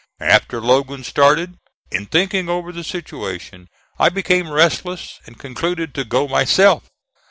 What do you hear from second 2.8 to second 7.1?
situation, I became restless, and concluded to go myself.